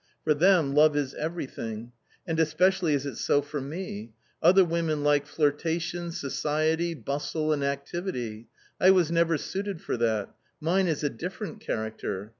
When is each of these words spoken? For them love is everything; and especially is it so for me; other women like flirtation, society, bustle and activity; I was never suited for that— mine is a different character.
For 0.23 0.33
them 0.33 0.73
love 0.73 0.97
is 0.97 1.13
everything; 1.13 1.91
and 2.25 2.39
especially 2.39 2.95
is 2.95 3.05
it 3.05 3.17
so 3.17 3.39
for 3.43 3.61
me; 3.61 4.13
other 4.41 4.65
women 4.65 5.03
like 5.03 5.27
flirtation, 5.27 6.11
society, 6.11 6.95
bustle 6.95 7.53
and 7.53 7.63
activity; 7.63 8.47
I 8.79 8.89
was 8.89 9.11
never 9.11 9.37
suited 9.37 9.79
for 9.79 9.97
that— 9.97 10.29
mine 10.69 10.87
is 10.87 11.03
a 11.03 11.09
different 11.11 11.59
character. 11.59 12.29